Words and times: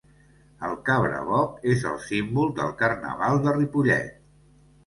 El 0.67 0.71
Cabraboc 0.87 1.59
és 1.73 1.85
el 1.91 2.01
símbol 2.07 2.57
del 2.61 2.75
carnaval 2.83 3.41
de 3.45 3.55
Ripollet. 3.59 4.21